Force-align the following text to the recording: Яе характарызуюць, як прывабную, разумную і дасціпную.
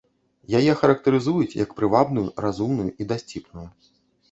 Яе 0.59 0.71
характарызуюць, 0.79 1.57
як 1.65 1.77
прывабную, 1.81 2.25
разумную 2.47 2.89
і 3.01 3.11
дасціпную. 3.15 3.67